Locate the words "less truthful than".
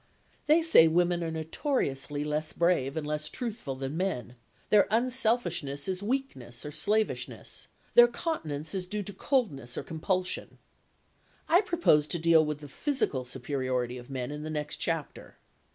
3.05-3.97